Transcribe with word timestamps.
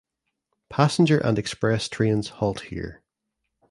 Passenger 0.67 1.19
and 1.19 1.37
express 1.37 1.87
trains 1.87 2.29
halt 2.39 2.61
here. 2.61 3.03